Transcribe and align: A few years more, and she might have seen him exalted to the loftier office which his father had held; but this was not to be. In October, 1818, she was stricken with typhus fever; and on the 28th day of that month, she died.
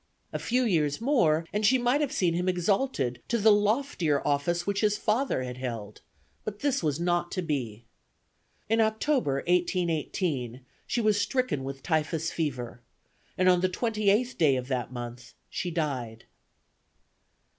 A 0.33 0.39
few 0.39 0.63
years 0.63 0.99
more, 0.99 1.45
and 1.53 1.63
she 1.63 1.77
might 1.77 2.01
have 2.01 2.11
seen 2.11 2.33
him 2.33 2.49
exalted 2.49 3.21
to 3.27 3.37
the 3.37 3.51
loftier 3.51 4.27
office 4.27 4.65
which 4.65 4.81
his 4.81 4.97
father 4.97 5.43
had 5.43 5.57
held; 5.57 6.01
but 6.43 6.61
this 6.61 6.81
was 6.81 6.99
not 6.99 7.31
to 7.33 7.43
be. 7.43 7.85
In 8.67 8.81
October, 8.81 9.43
1818, 9.45 10.61
she 10.87 11.01
was 11.01 11.21
stricken 11.21 11.63
with 11.63 11.83
typhus 11.83 12.31
fever; 12.31 12.81
and 13.37 13.47
on 13.47 13.61
the 13.61 13.69
28th 13.69 14.39
day 14.39 14.55
of 14.55 14.69
that 14.69 14.91
month, 14.91 15.35
she 15.51 15.69
died. 15.69 16.25